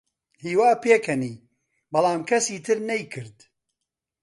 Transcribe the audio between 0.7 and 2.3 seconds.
پێکەنی، بەڵام